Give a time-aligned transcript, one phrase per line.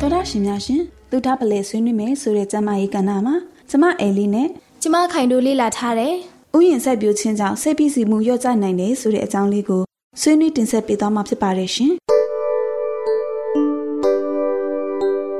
[0.00, 3.34] သောတာရှင်များရှင်လူသားပလဲဆွေးနွေးမယ်ဆိုတဲ့ကျမကြီးကဏ္ဍမှာ
[3.70, 4.48] ကျမအဲလီနဲ့
[4.82, 6.14] ကျမခိုင်တို့လေ့လာထားတယ်။
[6.56, 9.82] ဥယျာဉ်ဆက်ပြိုခြင်းကြောင့်စိတ်ဖိစီးမှုလျော့ကျနိုင်တယ်ဆိုတဲ့အကြောင်းလေးကို
[10.20, 11.92] ဆွေးနွေးတင်ဆက်ပေးသွားမှာဖြစ်ပါတယ်ရှင်။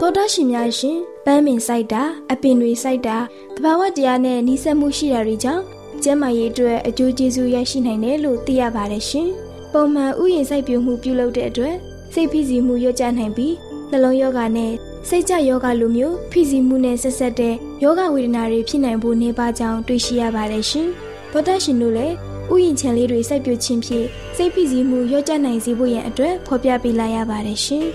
[0.00, 2.02] သောတာရှင်များရှင်ပန်းပင်စိုက်တာ
[2.32, 3.16] အပင်တွေစိုက်တာ
[3.56, 5.64] တဘာဝတရားနဲ့နှိစက်မှုရှိတာတွေကြောင့်
[6.04, 9.28] ကျန်းမာရေးအတွက်အကျိုးကျေးဇူးရရှိနိုင်တယ်လို့သိရပါတယ်ရှင်။
[9.72, 11.74] ပုံမှန်ဥယျာဉ်စိုက်ပျိုးမှုပြုလုပ်တဲ့အတွက်
[12.14, 13.54] စိတ်ဖိစီးမှုလျော့ကျနိုင်ပြီး
[13.90, 14.72] နှလုံးယောဂနဲ့
[15.08, 20.88] စိတ်ကြယောဂလိုမျိုးဖိစီးမှုနဲ့ဆက်ဆက်တဲ့ယောဂဝေဒနာတွေဖြစ်နိုင်ဖို့နေပါကြောင်းတွေ့ရှိရပါတယ်ရှင်။
[21.32, 22.14] ဘောဒရှင်တို့လည်း
[22.52, 24.06] ဥယျာဉ်ခြံလေးတွေစိုက်ပျိုးခြင်းဖြင့်
[24.36, 27.84] စိတ်ဖိစီးမှုလျော့ကျနိုင်စေဖို့ရန်အတွက်ဖော်ပြပေးလိုက်ရပါတယ်ရှင်။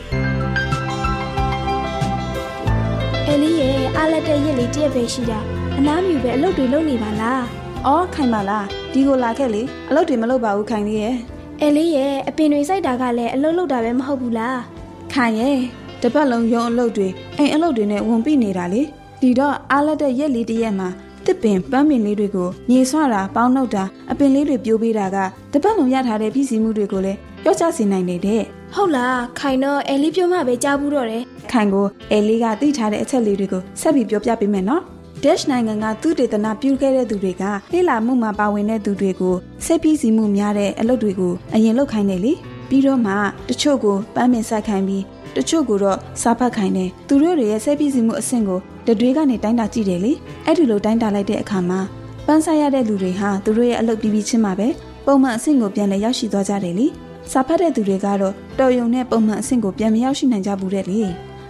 [3.27, 5.39] အဲလီရဲ့အားလက်တဲ့ရက်လေးတရက်ပဲရှိတာ
[5.77, 7.45] အနားမြူပဲအလုပ်တွေလုပ်နေပါလား။
[7.87, 11.15] အော်ခိုင်ပါလားဒီကိုလာခဲ့လေအလုပ်တွေမလုပ်ပါဘူးခိုင်လေးရဲ့။
[11.61, 14.57] အဲလေးရဲ့အပင်တွေစိုက်တာကလည်းအလုပ်လုပ်တာပဲမဟုတ်ဘူးလား။
[15.13, 15.57] ခိုင်ရဲ့
[16.01, 17.07] တပတ်လုံးရုံအလုပ်တွေ
[17.37, 18.81] အိမ်အလုပ်တွေနဲ့ဝန်ပြနေတာလေ
[19.21, 20.89] ဒီတော့အားလက်တဲ့ရက်လေးတရက်မှာ
[21.25, 25.17] တစ်ပင်ပန်းပင်လေးတွေကိုညီဆွတာပေါင်းနှုတ်တာအပင်လေးတွေပြိုးပေးတာက
[25.53, 28.41] တပတ်လုံးရထားတဲ့ပြည်စည်းမှုတွေကိုလည်းရော့ချစေနိုင်နေတဲ့
[28.73, 34.83] ဟုတ်လားခိုင်တော့အဲလေးပြောမှပဲကြားဘူးတော့တယ်ခိုင်ကိုအဲလေးကသိထားတဲ့အချက်လေးတွေကိုဆက်ပြီးပြောပြပေးမယ်နော်
[35.25, 37.43] Dash နိုင်ငံကသူတေသနာပြုခဲ့တဲ့သူတွေက
[37.73, 39.35] လေ့လာမှုမှာပါဝင်တဲ့သူတွေကို
[39.65, 42.33] စိတ်ပြီးစီမှုများတဲ့အလုပ်တွေကိုအရင်လုပ်ခိုင်းတယ်လေ
[42.69, 43.13] ပြီးတော့မှ
[43.49, 45.03] တချို့ကိုပန်းပင်ဆက်ခိုင်းပြီး
[45.35, 50.11] တချို့ကိုတော့စားဖတ်ခိုင်းတယ်သူတို့တွေရဲ့စိတ်ပြီးစီမှုအဆင့်ကိုတတွေးကနေတိုင်းတာကြည့်တယ်လေ
[50.45, 51.79] အဲ့ဒီလိုတိုင်းတာလိုက်တဲ့အခါမှာ
[52.27, 54.67] ပန်းဆိုင်ရတဲ့လူတွေဟာသူတို့ရဲ့အလုပ်ပြီးပြီးချင်းမှာပဲ
[55.05, 56.87] ပုံမှန်အဆင့်ကိုပြန်လည်ရောက်ရှိသွားကြတယ်လေ
[57.31, 61.01] စာဖတ်တဲ့သူတွေကတော့တော်ယုံနဲ့ပုံမှန်အဆင့်ကိုပြန်မရောက်ရှိနိုင်ကြဘူးတဲ့လေ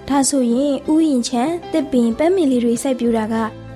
[0.10, 1.44] ဒါဆိုရင်ဥယျင်ချံ
[1.74, 3.36] တစ်ပင်ပန်းမင်လေးတွေစိုက်ပြူတာက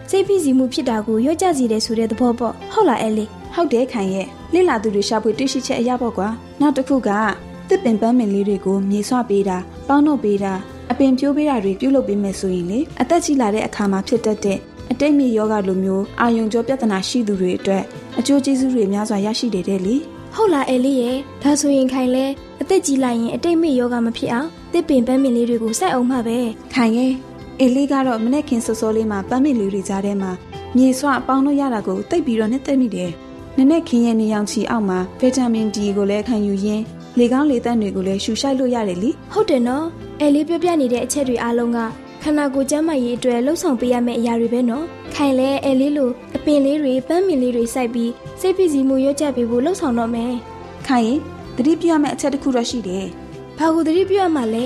[0.10, 6.28] စိတ်ဖိစီးမှုဖြစ်တာကိုရော့ကျစေတယ်ဆိုတဲ့သဘောပေါ့ဟုတ်လားအဲလေးဟုတ်တယ်ခိုင်ရဲ့လိလာသူတွေရှာဖွေတွေ့ရှိချက်အရာပေါ့ကွာ
[6.62, 7.10] နောက်တစ်ခုက
[7.70, 9.58] တစ်ပင်ပန်းမင်လေးတွေကိုမြေဆွပေးတာ
[9.88, 10.54] ပေါင်းနှုတ်ပေးတာ
[10.92, 14.60] အပင်ပြိုးပေးတာတွေပြုလုပ်ပေးမယ်ဆိုရင်လေအသက်ကြီးလာတဲ့အခါမှာဖြစ်တတ်တဲ့
[14.92, 17.84] အတိတ်မြေယောဂလိုမျိုးအာယုံကြောပြဿနာရှိသူတွေအတွက်
[18.20, 19.96] အကျိုးကျေးဇူးတွေများစွာရရှိတယ်တဲ့လေ
[20.36, 22.26] ဟုတ်လားအဲလေးရဲ့ဒါဆိုရင်ခိုင်လဲ
[22.62, 26.38] အသက်ကြီးလိုက်ရင်အတိတ်မေ့ယောဂမဖြစ်အောင်တစ်ပင်ပန်းမင်လေးတွေကိုစိုက်အောင်မှပဲ
[26.74, 27.14] ခိုင်ရဲ့
[27.62, 30.32] အေလေးကတော့မနေ့ခင်စောစောလေးမှာပန်းမင်လေးတွေကြားထဲမှာ
[30.76, 33.12] မြေဆွအပေါင်းလို့ရတာကိုသိပ်ပြီးတော့နှစ်သက်မိတယ်
[33.58, 36.84] နနေ့ခင်ရဲ့နေရောင်ခြည်အောက်မှာဗီတာမင် D ကိုလည်းခံယူရင်း
[37.18, 39.86] လေကောင်းလေသန့်တွေကိုလည်းရှူရှိုက်လို့ရတယ်လीဟုတ်တယ်နော်
[40.22, 41.80] အဲလေးပြောပြနေတဲ့အချက်တွေအားလုံးက
[42.24, 50.34] ခန္ဓာကိုယ်ကျန်းမာရေးအတွက်လှုပ်ဆောင်ပေးရမယ့်အရာတွေပဲနော်ခိုင်လဲအဲလေးလိုအပင်လေးတွေပန်းမင်လေးတွေစိုက်ပြီးစိတ်ဖိစီးမှုရွတ်ကြပေးဖို့လှုပ်ဆောင်တော့မယ်
[50.88, 51.20] ခိုင်ရင်
[51.56, 53.06] တတိပြရမယ့်အချက်တစ်ခုတော့ရှိတယ်
[53.58, 54.58] ဘာကိုတတိပြရမှာလ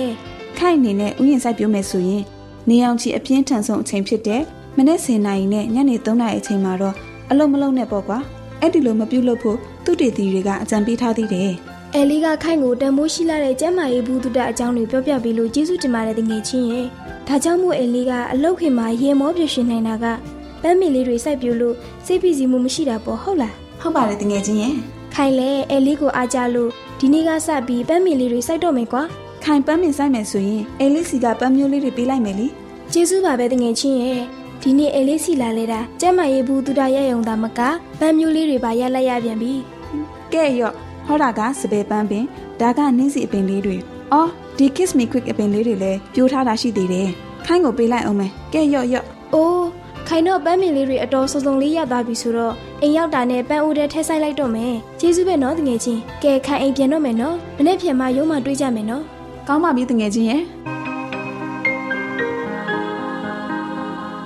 [0.58, 2.22] ခိုင်အနေနဲ့ဥယျာဉ်စိုက်ပြမယ်ဆိုရင်
[2.68, 4.42] နေအောင်ချီအပြင်းထန်ဆုံးအချိန်ဖြစ်တဲ့
[4.76, 6.94] မနေ့10နာရီနဲ့ညနေ3နာရီအချိန်မှာတော့
[7.30, 8.18] အလုံးမလုံးနဲ့ပေါ့ကွာ
[8.60, 11.52] အဲ့ဒီလိုမပြုတ်လို့ဖို့သူတေတီတွေကအကြံပေးထားသေးတယ်
[11.94, 16.86] အဲလီကခိုင်ကိုတန်မိုးရှိလာတဲ့ကျမ်းမာရေးဘူးတုဒအကြောင်းတွေပြောပြပေးလို့ကျေးဇူးတင်ပါတယ်တငယ်ချင်းရဲ့
[17.28, 20.04] ဒါကြောင့်မို့အဲလီကအလုတ်ခင်မှာရေမောပြရှင်နိုင်တာက
[20.62, 21.74] ပန်းမီလေးတွေစိုက်ပြလို့
[22.06, 24.74] စိတ်ဖိစီးမှုမရှိတာပေါ့ဟုတ်လားဟုတ်ပါတယ်တငယ်ချင်းရဲ့
[25.14, 26.70] ခိုင်လဲအဲလီကိုအားကြလို့
[27.00, 29.02] ဒီနေ့ကစပြီးပန်းမီလေးတွေစိုက်တော့မယ်ကွာ
[29.46, 32.46] ခိုင်ပန်းမီစိုက်မယ်ဆိုရင်အဲလီစီကပန်းမျိုးလေးတွေပေးလိုက်မယ်လी
[32.92, 34.22] ကျေးဇူးပါပဲတငယ်ချင်းရဲ့
[34.62, 37.60] ဒီနေ့အဲလေးစီလာလဲတာကျမရေးဘူးသူတရရုံသာမက
[38.00, 39.52] ပန်းမျိုးလေးတွေပါရက်လိုက်ရပြန်ပြီ
[40.32, 40.74] ကဲရော့
[41.06, 42.24] ဟောတာကစပယ်ပန်းပင်
[42.60, 43.76] ဒါကနင်းစီအပင်လေးတွေ
[44.12, 47.08] အော်ဒီ kiss me quick အပင်လေးတွေလည်းပြိုးထားတာရှိသေးတယ်
[47.46, 49.66] ခိုင်းကိုပေးလိုက်အောင်မယ်ကဲရော့ရော့အိုး
[50.08, 59.04] ခိုင်တော့ပန်းမင်လေးတွေအတော်စုံစုံလေးရသွားပြီဆိုတော့အိမ်ရောက်တာနဲ့ပန်းအိုးထဲထည့်ဆိုင်လိုက်တော့မယ်ကျေးဇူးပဲနော်တငယ်ချင်းကဲခိုင်အိမ်ပြန်တော့မယ်နော်မနေ့ပြန်မှရုံးမှတွေးကြမယ်နော်
[59.48, 60.42] ကောင်းပါပြီတငယ်ချင်းရဲ့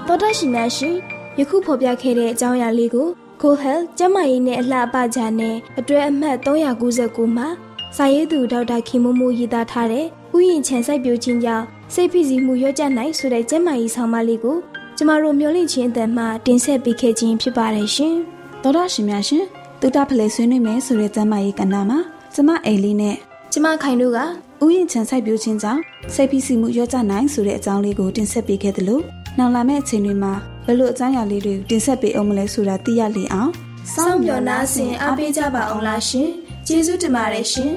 [0.06, 0.94] တော်တရှိများရှင်
[1.38, 3.06] ယခုဖော်ပြခဲ့တဲ့အကြောင်းအရာလေးကို
[3.40, 7.48] Cool Health ကျန်းမာရေးနဲ့အလှအပကြနဲ့အတွဲအမှတ်399မှာ
[7.96, 10.06] စာရေးသူဒေါက်တာခင်မိုးမိုးရေးသားထားတဲ့
[10.36, 14.56] ဥယျာဉ်ခြံစိုက်ပျိုးခြင်းကြောင့်စိတ်ဖိစီးမှုရော့ကျနိုင်ဆိုတဲ့ကျန်းမာရေးဆောင်မလေးကို
[14.96, 18.14] ကျမတို့မျှဝင့်ခြင်းအတန်မှတင်ဆက်ပေးခဲ့ခြင်းဖြစ်ပါတယ်ရှင်။
[18.62, 19.44] သောတာရှင်များရှင်
[19.80, 21.98] တုဒဖလဲဆွေးနွေးမယ်ဆိုတဲ့ကျန်းမာရေးကဏ္ဍမှာ
[22.34, 23.16] ကျမအိမ်လေးနဲ့
[23.52, 24.18] ကျမခိုင်တို့က
[24.64, 25.82] ဥယျာဉ်ခြံစိုက်ပျိုးခြင်းကြောင့်
[26.14, 29.00] စိတ်ဖိစီးမှုရော့ကျနိုင်ဆိုတဲ့အကြောင်းလေးကိုတင်ဆက်ပေးခဲ့သလို
[29.38, 30.32] နောက်လာမယ့်အချိန်တွေမှာ
[30.66, 33.50] ဘလို့အကြောင်းအရာလေးတွေတင်ဆက်ပေးအောင်မလဲဆိုတာသိရလေအောင်
[33.94, 36.28] စောင့်မျှော်နှားဆင်အားပေးကြပါအောင်လားရှင်
[36.66, 37.72] ကျေးဇူးတင်ပါတယ်ရှင်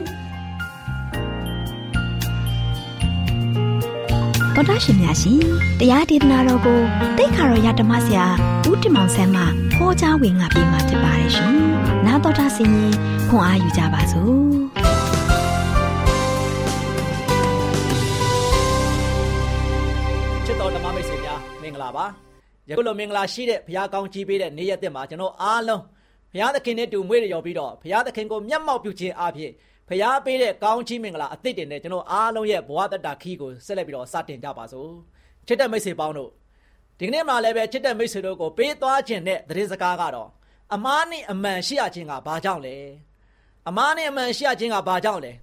[4.55, 5.39] တော်တာရှင်များရှင်
[5.79, 6.79] တရားဒေသနာတော်ကို
[7.17, 8.25] တိတ်ခါတော်ရဓမ္မဆရာ
[8.69, 9.41] ဦးတင်မောင်ဆန်းမှ
[9.75, 11.53] ဟောကြားဝင်ငါပေးมาဖြစ်ပါတယ်ရှင်
[12.05, 12.93] နာတော်တာဆင်ရင်
[13.29, 14.70] ခွန်အားယူကြပါစို့
[21.71, 22.05] င်္ဂလာပါ
[22.69, 25.83] ယခုလိုမင်္ဂလာရှိတဲ့ဘုရားကောင်းကြီးပေးတဲ့နေ့ရက်သစ်မှာကျွန်တော်အားလုံး
[26.33, 29.51] ဘုရားသခင်နဲ့တူမွေးရရောပြီးတော့ဘုရားသခင်ကိုမျက်မှောက်ပြုခြင်းအပြင်
[29.89, 34.89] ဘုရားပေးတဲ့ကောင်းချီးမင်္ဂလာအသစ်တင်နဲ့ကျွန်တော်အားလုံးရဲ့ဘဝတတခီးကိုဆက်လက်ပြီးတော့စတင်ကြပါစို့
[35.47, 36.29] ချစ်တဲ့မိတ်ဆွေပေါင်းတို့
[36.99, 40.29] ဒီကနေ့မှလည်းပဲချစ်တဲ့မိတ်ဆွေတို့ကိုပေးသွားခြင်းတဲ့သတင်းစကားကတော့
[40.73, 42.75] အမားနဲ့အမှန်ရှိရခြင်းကဘာကြောင့်လဲ
[43.69, 45.33] အမားနဲ့အမှန်ရှိရခြင်းကဘာကြောင့်လဲ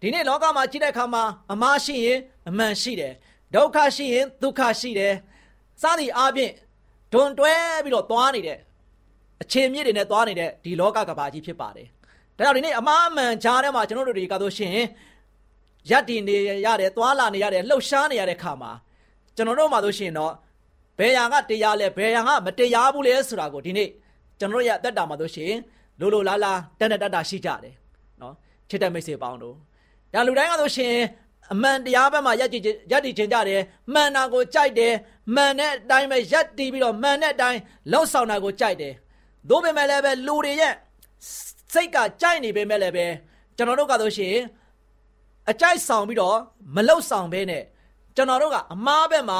[0.00, 3.12] ဒီနေ့လောကမှာကြည့်တဲ့အခါမှာအမားရှိရင်အမှန်ရှိတယ်
[3.54, 5.14] ဒုက္ခရှိရင်ဒုက္ခရှိတယ်
[5.82, 6.52] စသည်အားဖြင့်
[7.12, 8.58] ဒွန်တွဲပြီးတော့သွားနေတဲ့
[9.42, 11.86] အခြေမြစ်တွေနဲ့သွားနေတဲ့ဒီလောကကဘာကြီးဖြစ်ပါတယ်။
[12.36, 14.72] ဒါကြောင့်ဒီနေ့အမှားအမှန်ကြားထဲမှာကျွန်တော်တို့တွေကတော့ရှင်
[15.90, 16.36] ရက်တည်နေ
[16.66, 18.70] ရတယ်၊သွားလာနေရတယ်၊လှုပ်ရှားနေရတဲ့ခါမှာ
[19.36, 20.32] ကျွန်တော်တို့မှဆိုရှင်တော့
[20.98, 23.88] ဘယ်ရာကတရားလဲဘယ်ရာကမတရားဘူးလဲဆိုတာကိုဒီနေ့
[24.38, 25.52] ကျွန်တော်တို့ရဲ့အသက်တာမှာဆိုရှင်
[26.00, 27.74] လိုလိုလားလားတန်တတတရှိကြတယ်
[28.20, 28.34] နော်
[28.68, 29.54] ချစ်တဲ့မိတ်ဆွေပေါင်းတို့
[30.12, 30.94] ဒါလူတိုင်းကဆိုရှင်
[31.52, 32.62] အမှန်တရားဘက်မှာရက်တည်
[32.92, 33.60] ရက်တည်ခြင်းကြတယ်
[33.92, 34.92] မှန်တာကိုကြိုက်တယ်
[35.34, 37.60] မှန်တဲ့အတိုင်းပဲရက်တည်ပြီးတော့မှန်တဲ့အတိုင်း
[37.92, 38.94] လှုပ်ဆောင်တာကိုကြိုက်တယ်
[39.48, 40.74] သို့ပေမဲ့လည်းပဲလူတွေရဲ့
[41.72, 43.06] စိတ်ကကြိုက်နေပေမဲ့လည်းပဲ
[43.56, 44.34] ကျွန်တော်တို့ကဆိုရှင်
[45.50, 46.36] အကြိုက်ဆောင်ပြီးတော့
[46.76, 47.62] မလှုပ်ဆောင်ဘဲနဲ့
[48.16, 49.38] ကျွန်တော်တို့ကအမားဘက်မှာ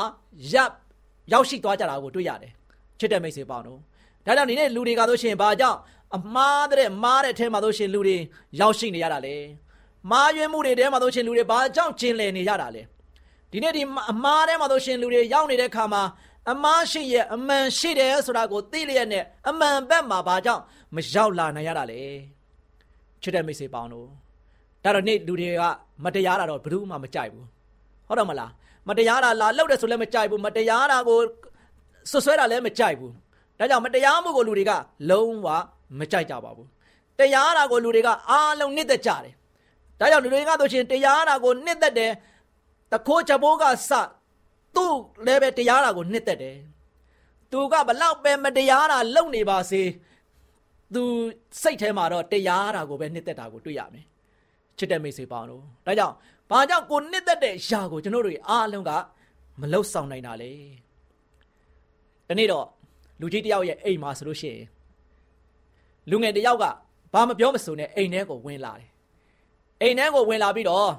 [0.52, 0.70] ရပ်
[1.32, 2.52] ရောက်ရှိသွားကြတာကိုတွေ့ရတယ်
[2.98, 3.78] ချစ်တဲ့မိတ်ဆွေပေါင်းတို့
[4.26, 5.78] ဒါကြောင့်ဒီနေ့လူတွေကဆိုရှင်ဘာကြောင့်
[6.16, 8.16] အမားတဲ့မားတဲ့အထဲမှာဆိုရှင်လူတွေ
[8.60, 9.36] ရောက်ရှိနေရတာလေ
[10.10, 12.82] မားရွေးမှုတွေထဲမှာဆိုရှင်လူတွေဘာကြောင့်ကျင်လည်နေရတာလဲ
[13.52, 13.82] ဒီနေ့ဒီ
[14.12, 16.02] အမားထဲမှာဆိုရှင်လူတွေရောက်နေတဲ့ခါမှာ
[16.52, 20.62] အမားရှိရဲ့အမှန်ရှိတယ်ဆိုတာကိုသိလျက်နဲ့အမှန်ဘက်မှာဘာကြောင့်
[20.94, 22.00] မရောက်လာနိုင်ရတာလဲ
[23.22, 24.06] ချစ်တဲ့မိတ်ဆွေပေါင်းတို့
[24.84, 25.62] ဒါတော့နေ့လူတွေက
[26.04, 27.46] မတရားတာတော့ဘယ်သူမှမကြိုက်ဘူး
[28.08, 28.50] ဟုတ်တော့မလား
[28.88, 31.18] မတရားတာလာလောက်တယ်ဆိုလည်းမကြိုက်ဘူးမတရားတာကို
[32.10, 33.12] ဆွဆွဲတာလည်းမကြိုက်ဘူး
[33.58, 34.72] ဒါကြောင့်မတရားမှုကိုလူတွေက
[35.10, 35.48] လုံးဝ
[35.98, 36.68] မကြိုက်ကြပါဘူး
[37.18, 39.32] တရားတာကိုလူတွေကအားလုံးနှစ်သက်ကြတယ်
[40.00, 42.12] ဒါကြောင့်လူတွေကဆိုရှင်တရားတာကိုနှစ်သက်တယ်
[42.92, 43.90] တခိုးချဘိုးကစ
[44.76, 44.94] သူ့
[45.26, 46.58] လည်းပဲတရားတာကိုနှစ်သက်တယ်
[47.52, 49.82] သူကဘလောက်ပဲမတရားတာလုပ်နေပါစေ
[50.94, 51.02] သူ
[51.62, 54.04] စိတ်ထဲမှာတော့တရားတာကိုပဲနှစ်သက်တာကိုတွေ့ရမယ်
[54.78, 56.14] ချစ်တဲ့မိတ်ဆွေပေါင်းတို့ဒါကြောင့်
[56.50, 58.90] ဘာကြောင့်ကိုနှစ်သက်တဲ့ຢာကိုကျွန်တော်တို့အားလုံးက
[59.60, 60.52] မလောက်ဆောင်နိုင်တာလေ
[62.28, 62.66] တဒီနေ့တော့
[63.20, 64.66] လူကြီးတယောက်ရဲ့အိမ်မှာဆိုလို့ရှိရင်
[66.10, 66.64] လူငယ်တယောက်က
[67.12, 68.88] ဘာမပြောမဆိုနဲ့အိမ်ထဲကိုဝင်လာတယ်
[69.80, 70.92] အိမ်ထဲကိုဝင်လာပြီးတော့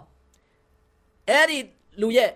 [1.29, 1.57] အဲ့ဒီ
[2.01, 2.31] လူရဲ့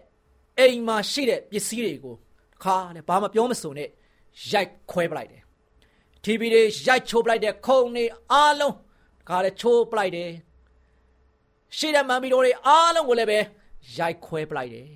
[0.60, 2.16] အိမ်မှာရှိတဲ့ပစ္စည်းတွေကို
[2.64, 3.90] ခါနဲ့ဘာမပြောမဆိုနဲ့
[4.52, 5.42] ရိုက်ခွဲပလိုက်တယ်
[6.24, 8.76] TV တွေရိုက်ချိုးပလိုက်တဲ့ခုံတွေအားလုံး
[9.30, 10.32] ခါနဲ့ချိုးပလိုက်တယ်
[11.78, 13.40] ရှိတဲ့မန်မီတို့တွေအားလုံးကိုလည်းပဲ
[13.98, 14.90] ရိုက်ခွဲပလိုက်တယ်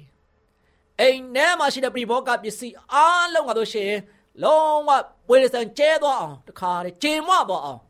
[0.99, 3.91] အိမ်ထဲမှာရှိတဲ့ပရိဘောကပစ္စည်းအားလုံးကတော့ရှင်
[4.43, 4.89] လုံးဝ
[5.27, 7.81] ပွေစံကျဲသွားအောင်တခါလေကျေမွသွားအောင်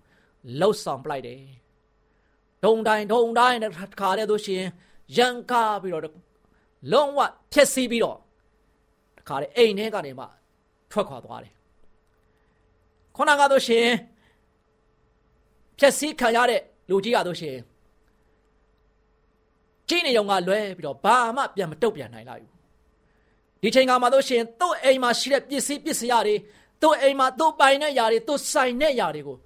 [0.59, 1.41] လှုပ်ဆောင်ပလိုက်တယ်
[2.63, 3.65] ဒုံတိုင်းဒုံတိုင်းတ
[4.01, 4.63] ခါလေတို့ရှင်
[5.17, 6.03] ရန်ကားပြီးတော့
[6.92, 7.18] လုံးဝ
[7.52, 8.18] ဖြက်စီးပြီးတော့
[9.18, 10.24] တခါလေအိမ်ထဲကနေမှ
[10.90, 11.52] ထွက်ခွာသွားတယ်
[13.16, 13.86] ခုနကတော့ရှင်
[15.78, 16.60] ဖြက်စီးခံရတဲ့
[16.90, 17.56] လူကြီးကတော့ရှင်
[19.88, 22.52] ကြီးနေုံကလွဲပြီးတော့ဘာမှပြန်မတုတ်ပြန်နိုင်လိုက်ဘူး
[23.62, 26.34] ဒီချိန်ကမှတော့ရှင်သူ့အိမ်မှာရှိတဲ့ပစ္စည်းပစ္စည်းတွေ
[26.82, 29.38] သူ့အိမ်မှာသူ့ပိုင်တဲ့ຢာတွေသူ့ဆိုင်တဲ့ຢာတွေကို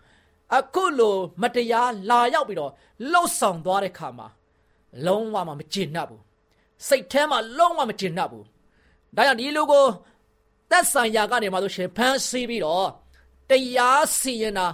[0.58, 2.72] အခုလိုမတရားလာရောက်ပြီးတော့
[3.12, 4.26] လှုပ်ဆောင်သွားတဲ့ခါမှာ
[5.06, 6.22] လုံးဝမကျင်납ဘူး
[6.87, 8.45] စိတ်ထဲမှာလုံးဝမကျင်납ဘူး
[9.15, 9.85] ဒါကြောင့်ဒီလူကို
[10.69, 12.89] သက်ဆိုင်ရာကနေမှဆိုရှင်ဖမ်းဆီးပြီးတော့
[13.49, 14.67] တရားစီရင်တာ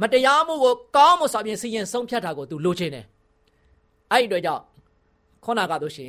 [0.00, 3.04] မတရားမှုကိုကောင်းမွန်စွာဖြင့်စီရင်ဆုံးဖြတ်တာကိုသူလိုချင်တယ်
[4.12, 4.62] အဲ့ဒီအတွက်ကြောင့်
[5.44, 6.08] ခေါနာကတော့ရှင်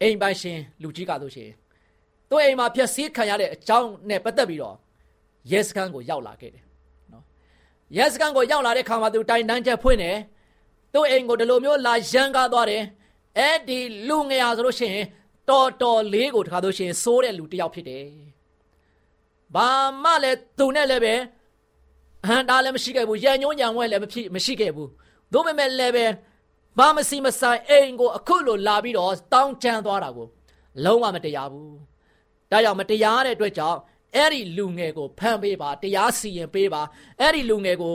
[0.00, 1.50] အိမ်ပိုင်ရှင်လူကြီးကတော့ရှင်
[2.28, 4.76] သူ့အိမ်မှာဖြက်စီးခံရတဲ့အကြောင်းနဲ့ပတ်သက်ပြီးတော့
[5.50, 6.64] ရဲစခန်းကိုရောက်လာခဲ့တယ်
[7.12, 7.24] နော်
[7.96, 10.16] ရဲစခန်းကိုရောက်လာတဲ့ခါမှာသူတိုင်တန်းချက်ဖွင့်တယ်
[10.94, 12.82] သူ့အိမ်ကိုဒီလိုမျိုးလာရန်ကားသွားတယ်
[13.38, 15.06] အဲ့ဒီလူငယ်ဟာဆိုလို့ရှိရင်
[15.48, 18.06] တော်တော်လေးကိုတခါလို့ရှိရင်စိုးတဲ့လူတစ်ယောက်ဖြစ်တယ်
[19.54, 19.70] ဘာ
[20.02, 21.14] မှလည်းသူနဲ့လည်းပဲ
[22.28, 24.90] ဟန်တာလည်းမရှိခဲ့ဘူးရန်ညွှန်းညံဝဲလည်းမဖြစ်မရှိခဲ့ဘူး
[25.32, 26.06] သို့ပေမဲ့လည်းပဲ
[26.78, 30.26] ဘာမစီမဆိုင်အိမ်ကိုအခုလိုလာပြီးတော့တောင်းချမ်းသွားတာကို
[30.84, 31.74] လုံးဝမတရားဘူး
[32.50, 33.78] ဒါကြောင့်မတရားတဲ့အတွက်ကြောင့်
[34.16, 36.82] အဲ့ဒီလူငယ်ကိုဖမ်းပေးပါတရားစီရင်ပေးပါ
[37.20, 37.94] အဲ့ဒီလူငယ်ကို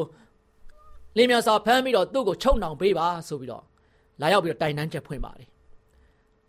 [1.17, 3.63] လင်းမြန်စွာဖမ်းပြီးတော့သူ့ကိုချုပ်နှောင်ပေးပါဆိုပြီးတော့
[4.21, 5.47] လာရောက်ပြီးတော့တိုင်တန်းချက်ဖွင့်ပါတယ်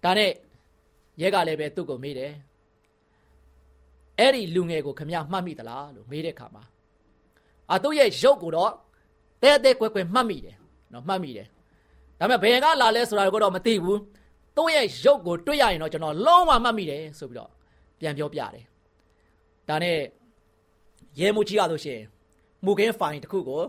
[0.05, 0.31] ဒါနဲ့
[1.21, 2.33] ရဲကလည်းပဲသူ့ကိုမေးတယ်
[4.19, 6.65] အဲ့ဒီလူငယ်ကိုခမရမှတ်မိသလားလို့မေးတဲ့အခါမှာ
[7.71, 8.73] အာသူ့ရဲ့ရုပ်ကိုတော့
[9.43, 10.57] တဲတဲကွယ်ကွယ်မှတ်မိတယ်
[10.93, 11.47] နော်မှတ်မိတယ်
[12.19, 14.01] ဒါပေမဲ့ဘယ်ကလာလဲဆိုတာကိုတော့မသိဘူး
[14.57, 17.51] သူ့ရဲ့ရုပ်ကိုတွေ့ရရင်တော့ကျွန်တော်လုံးဝမှတ်မိတယ်ဆိုပြီးတော့
[18.01, 18.65] ပြန်ပြောပြတယ်
[19.69, 19.99] ဒါနဲ့
[21.19, 22.05] ရဲမှုကြီးရလို့ရှိရင်
[22.65, 23.63] မူကင်းဖိုင်တစ်ခုကို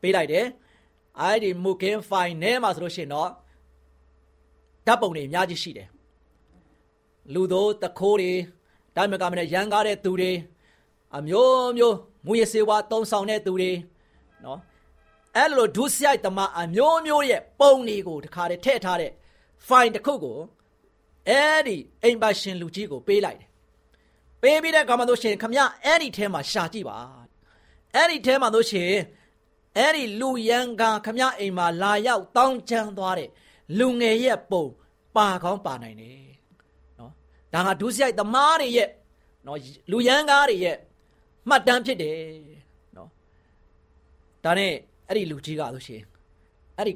[0.00, 0.46] ပေးလိုက်တယ်
[1.20, 3.30] အဲ့ဒီမူကင်းဖိုင်ထဲမှာဆိုလို့ရှိရင်တော့
[4.86, 5.88] ဓာတ်ပုံတွေအများကြီးရှိတယ်
[7.32, 8.32] လူတို့တခိုးတွေ
[8.96, 10.32] ဒါမှမကမနဲ့ရန်ကားတဲ့သူတွေ
[11.16, 13.72] အမျိုးမျိုးမူရစေဝါတုံဆောင်တဲ့သူတွေ
[14.44, 14.58] နော်
[15.36, 19.12] အဲ့လိုဒုစရိုက်တမအမျိုးမျိုးရဲ့ပုံတွေကိုတခါတည်းထည့်ထားတဲ့
[19.66, 20.38] file တစ်ခုကို
[21.28, 23.48] အဲ့ဒီအိမ်ပါရှင်လူကြီးကိုပေးလိုက်တယ်
[24.42, 26.98] ပေးပြီးတဲ့အခါမှာတို့ရှင်ခမအဲ့ဒီထဲမှာရှာကြည့်ပါ
[27.94, 28.90] အဲ့ဒီထဲမှာတို့ရှင်
[29.78, 33.28] အဲ့ဒီလူရန်ကခမအိမ်မှာလာရောက်တောင်းချမ်းသွားတဲ့
[33.78, 34.64] လူငယ်ရဲ့ပုံ
[35.16, 36.20] ပါကောင်းပါနိုင်တယ်
[36.98, 37.12] နော်
[37.52, 38.88] ဒါကဒုစရိုက်သမားတွေရဲ့
[39.46, 39.58] နော်
[39.90, 40.76] လူရန်ကားတွေရဲ့
[41.48, 42.16] မှတ်တမ်းဖြစ်တယ်
[42.96, 43.08] နော်
[44.44, 44.72] ဒါနဲ့
[45.08, 46.02] အဲ့ဒီလူကြီးကဆိုရှင်
[46.76, 46.94] အဲ့ဒီ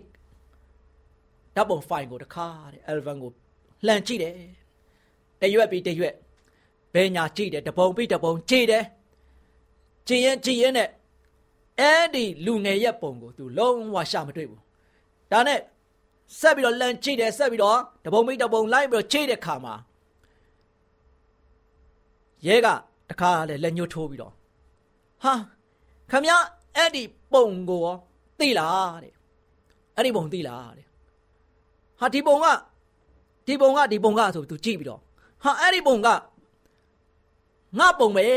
[1.54, 3.32] ဓာတ်ပုံဖိုင်ကိုတခါတဲ့ album ကို
[3.87, 4.34] လှန်ကြည့်တယ်
[5.40, 6.14] တရွက်ပြီးတရွက်
[6.94, 8.84] ဘဲညာကြည့်တယ်တပုံပြီးတပုံကြည့်တယ်
[10.08, 10.88] ကြည်ရင်ကြည်ရင်နဲ့
[11.80, 14.62] အဲ့ဒီလူငယ်ရဲ့ပုံကို तू လုံးဝရှာမတွေ့ဘူး
[15.30, 15.60] ဒါနဲ့
[16.40, 19.75] ဆက်ပြီးတော့လန်ကြည့်တယ်ဆက်ပြီးတော့တပုံပြီးတပုံလိုက်ပြီးတော့ကြည့်တဲ့ခါမှာ
[22.47, 22.68] ရဲက
[23.11, 24.32] တခါလေလက်ညှိုးထိုးပြီးတော့
[25.23, 25.35] ဟာ
[26.11, 26.26] ခမ
[26.76, 27.82] အဲ့ဒီပုံကို
[28.38, 29.14] သိလားတဲ့
[29.97, 30.87] အဲ့ဒီပုံသိလားတဲ့
[32.00, 32.47] ဟာဒီပုံက
[33.47, 35.00] ဒီပုံကဒီပုံကဆိုသူကြည့်ပြီးတော့
[35.44, 36.08] ဟာအဲ့ဒီပုံက
[37.78, 38.28] ငါပုံပဲ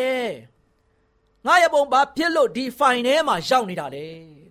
[1.45, 4.50] ငါရဲ့ပုံဘာဖြစ်လို့ဒီ file ထဲမှာရောက်နေတာလဲနော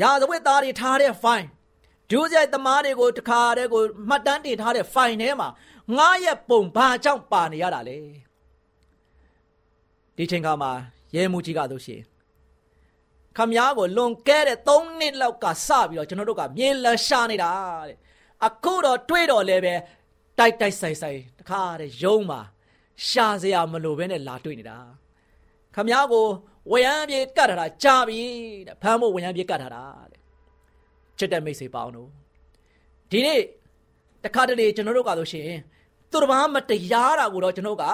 [0.00, 1.48] ရာဇဝတ်သားတွေထားတဲ့ file
[2.10, 5.48] ဒုစရိုက်သမားတွေကိုတခါတည်းကိုမှတ်တမ်းတင်ထားတဲ့ file ထဲမှာ
[5.96, 7.98] ငါရဲ့ပုံဘာကြောင့်ပါနေရတာလဲ
[10.16, 10.68] ဒီချိန်ကမှ
[11.14, 12.02] ရဲမှုကြီးကဆိုရှင်
[13.36, 17.50] ခမ ्या ကိုလွန်ကဲတဲ့3နှစ်လောက်ကစပြီးတော့ကျွန်တော်တို့ကမြေလရှာနေတာ
[17.88, 17.96] တဲ့
[18.46, 19.74] အခုတော့တွေးတော့လဲပဲ
[20.38, 22.40] တိုက်တိုက်ဆိုင်ဆိုင်တခါတဲ့ယုံမှာ
[23.08, 24.78] ရှာစရာမလိုဘဲနဲ့လာတွေ့နေတာ
[25.74, 26.26] ခမ ्या ကို
[26.70, 28.20] ဝရမ်းပြေကတ်ထားတာကြာပြီ
[28.66, 29.82] တဲ့ဖမ်းဖို့ဝရမ်းပြေကတ်ထားတာ
[30.12, 30.20] တဲ့
[31.18, 32.08] ချစ်တဲ့မိတ်ဆွေပေါင်းတို့
[33.10, 33.40] ဒီနေ့
[34.24, 35.48] တခါတလေကျွန်တော်တို့ကဆိုရှင်
[36.10, 37.84] သူတစ်ပါးမတရားတာကိုတော့ကျွန်တော်က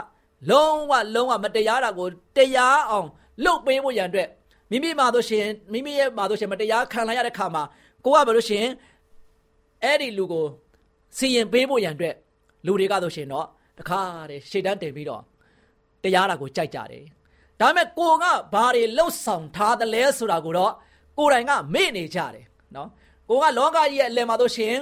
[0.50, 3.08] လုံးဝလုံးဝမတရားတာကိုတရားအောင်
[3.44, 4.28] လုပ်ပေးဖို့ရန်အတွက်
[4.70, 7.62] မိမိမှာဆိုရှင်မိမိရဲ့မှာဆိုရှင်မတရားခံလိုက်ရတဲ့ခါမှာ
[8.04, 8.66] ကိုကဘာလို့ရှင်
[9.82, 10.46] အဲ့ဒီလူကို
[11.16, 12.14] စီရင်ပေးဖို့ရန်အတွက်
[12.66, 13.46] လူတွေကဆိုရှင်တော့
[13.78, 14.00] တခါ
[14.30, 15.22] တည်းရှေ့တန်းတင်ပြီးတော့
[16.02, 17.04] တရားတာကိုကြိုက်ကြတယ်
[17.60, 20.72] ဒါပေမဲ့ကိုကဘာတွေလှုပ်ဆောင်ထားသလဲဆိုတာကိုတော့
[21.18, 22.44] ကိုယ်တိုင်ကမေ့နေကြတယ်
[22.76, 22.88] နော်
[23.28, 24.74] ကိုကလောကကြီးရဲ့အလယ်မှာတို့ရှင်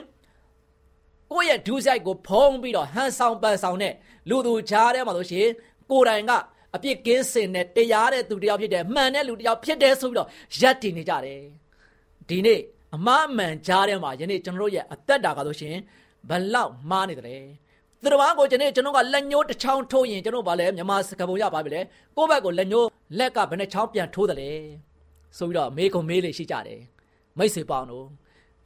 [1.30, 3.94] ကိုယ့်ရဲ့ဒုစရိုက်ကိုဖုံးပြီးတော့ဟန်ဆောင်ပန်ဆောင်တဲ့
[4.28, 5.46] လူသူကြားထဲမှာတို့ရှင်
[5.90, 6.32] ကိုယ်တိုင်က
[6.74, 10.28] အပြစ်ကင်းစင်တဲ့တရားတဲ့သူတယောက်ဖြစ်တယ်မှန်တဲ့လူတယောက်ဖြစ်တယ်ဆိုပြီးတော့
[10.60, 11.40] ရက်တည်နေကြတယ်
[12.28, 12.60] ဒီနေ့
[12.94, 15.76] အမအမှန်ကြားထဲမှာယနေ့ကျွန်တော်တို့ရဲ့အသက်တာကဆိုရှင်
[16.28, 17.44] ဘလောက်မှားနေတယ်
[18.04, 21.80] သူတော်ဘာကိုကျွန်တော်ကျွန်တော်ကလက်ညှိုးတစ်ချောင်းထိုးရင်ကျွန်တော်ဗာလဲမြန်မာစကားပုံရပါပြီလေ
[22.16, 22.86] ကိုယ့်ဘက်ကိုလက်ညှိုး
[23.18, 24.50] လက်ကဘယ်နှချောင်းပြန်ထိုးတယ်လဲ
[25.38, 26.80] ဆိုပြီးတော့မေးကုန်မေးလေရှိကြတယ်
[27.38, 28.06] မိတ်ဆွေပေါင်းတို့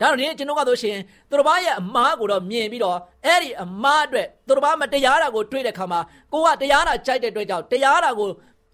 [0.00, 0.96] ဒါတော့ဒီကျွန်တော်ကဆိုရှင်
[1.28, 6.00] သူတော်ဘာရဲ့အမားကိုတော့မြင်ပြီးတော့အဲ့ဒီအမားအတွက်သူတော်ဘာမတရားတာကိုတွေးတဲ့ခါမှာ
[6.32, 8.28] ကိုကတရားတာကြိုက်တဲ့အတွက်ကြောင့်တရားတာကို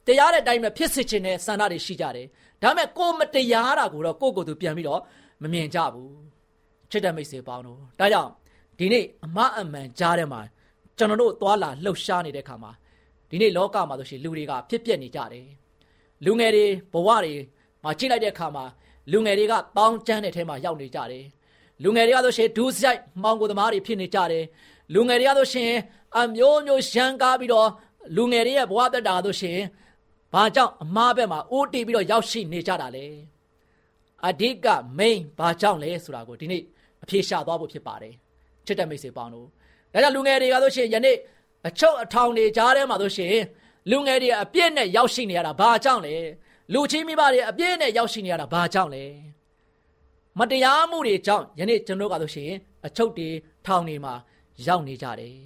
[0.09, 2.27] တရားတဲ့အတိုင်းပဲဖြစ်စေခြင်းနဲ့ဆန္ဒတွေရှိကြတယ်
[2.63, 5.01] ဒါပေမဲ့ကိုမတရားတာကိုတော့ကိုကိုသူပြန်ပြီးတော့
[5.43, 6.13] မမြင်ကြဘူး
[6.91, 8.31] ချစ်တဲ့မိတ်ဆွေပေါင်းတို့ဒါကြောင့်
[8.83, 10.41] ဒီနေ့အမအမှန်ကြားထဲမှာ
[10.99, 12.71] ကျွန်တော်တို့သွာလာလှုပ်ရှားနေတဲ့ခါမှာ
[13.31, 15.47] ဒီနေ့လောကမှာဆိုရှင်လူတွေကဖြစ်ပျက်နေကြတယ်
[16.25, 17.35] လူငယ်တွေဘဝတွေ
[17.83, 18.65] မှာကြည့်လိုက်တဲ့အခါမှာ
[19.13, 21.25] လူငယ်တွေကတောင်းကျမ်းတဲ့ထဲမှာရောက်နေကြတယ်
[21.83, 24.45] လူငယ်တွေကဆိုရှင်ဒူးဆိုင်မောင်ကိုသမားတွေဖြစ်နေကြတယ်
[24.95, 25.71] လူငယ်တွေကဆိုရှင်
[26.19, 27.69] အမျိုးမျိုးရန်ကားပြီးတော့
[28.17, 29.59] လူငယ်တွေရဲ့ဘဝတက်တာဆိုရှင်
[30.33, 33.07] ဘာကြောင့်အမားဘက်မှာအိုးတီးပြီးတော့ရောက်ရှိနေကြတာလဲ
[34.29, 34.67] အဓိက
[34.99, 36.63] main ဘာကြောင့်လဲဆိုတာကိုဒီနေ့
[37.03, 38.15] အဖြေရှာသွားဖို့ဖြစ်ပါတယ်
[38.67, 39.47] ချစ်တဲ့မိတ်ဆွေပေါင်းတို့
[39.93, 41.17] ဒါကြောင့်လူငယ်တွေကဆိုရှင်ယနေ့
[41.69, 43.35] အချုပ်အထောင်တွေကြားထဲမှာဆိုရှင်
[43.91, 46.15] လူငယ်တွေအပြည့်နဲ့ရောက်ရှိနေရတာဘာကြောင့်လဲ
[46.73, 49.05] လူချင်းမိဘတွေအပြည့်နဲ့ရောက်ရှိနေရတာဘာကြောင့်လဲ
[50.39, 52.51] မတရားမှုတွေကြောင့်ယနေ့ကျွန်တော်ကဆိုရှင်
[52.87, 53.29] အချုပ်တွေ
[53.67, 54.15] ထောင်တွေမှာ
[54.67, 55.37] ရောက်နေကြတယ်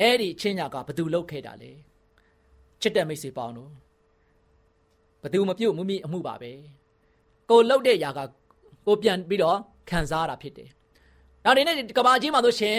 [0.00, 1.70] အဲ့ဒီချင်းညာကဘသူလုတ်ခဲ့တာလဲ
[2.80, 3.70] ချစ်တဲ့မိတ်ဆွေပေါင်းတို့
[5.22, 6.52] ဘသူမပြုတ်မမိအမှုပါပဲ
[7.50, 8.20] ကိုလုတ်တဲ့ຢာက
[8.86, 9.58] ကိုပြန်ပြီးတော့
[9.90, 10.70] ခံစားရတာဖြစ်တယ်
[11.48, 12.76] နောက်ဒီနေ့ကဘာကြီးမှာဆိုရှင်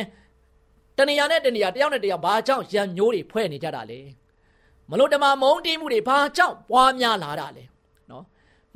[0.97, 3.99] တနေရာနဲ့တနေရာတယောက်နဲ့တယောက်ဘာကြောင့်ရံညိုးတွေဖွဲ့နေကြတာလဲ
[4.89, 7.63] မလို့တမမုံတီးမှုတွေဘာကြောင့်ပွားများလာတာလဲ
[8.09, 8.23] နော်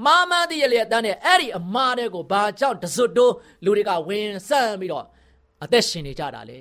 [0.05, 3.33] မာမန်းတည်းရလေအတန်းနဲ့အဲ့ဒီအမားတဲ့ကိုဘာကြောင့်တစွတ်တိုး
[3.65, 5.05] လူတွေကဝင်ဆန့်ပြီးတော့
[5.63, 6.59] အသက်ရှင်နေကြတာလဲ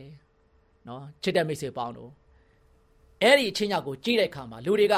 [0.86, 2.10] နော်ချစ်တဲ့မိတ်ဆွေပေါင်းတို့
[3.22, 4.94] အဲ့ဒီအချင်းရောက်ကိုကြည့်တဲ့အခါမှာလူတွေက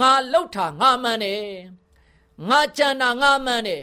[0.00, 1.42] ငါလှုပ်တာငါမှန်တယ်
[2.48, 3.82] ငါကြံတာငါမှန်တယ်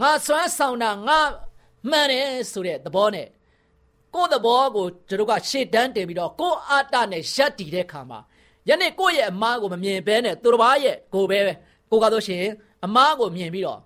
[0.00, 1.20] ငါစွမ်းဆောင်တာငါ
[1.88, 3.28] မှန်တယ်ဆိုတဲ့သဘောနဲ့
[4.14, 8.20] ကိုယ့်သဘောကိုကျွန်တော်ကရှေ့တန်းတင်ပြီးတော့ကိုယ့်အာတနဲ့ရက်တည်တဲ့ခါမှာ
[8.68, 11.38] ယနေ့ကိုယ့်ရဲ့အမားကိုမမြင်ဘဲနဲ့သူတစ်ပါးရဲ့ကိုပဲ
[11.90, 12.44] ကိုကတော့ရှင်
[12.84, 13.80] အမားကိုမြင်ပြီးတော့